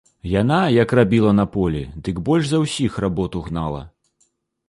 [0.41, 3.83] Яна, як рабіла на полі, дык больш за ўсіх работу гнала.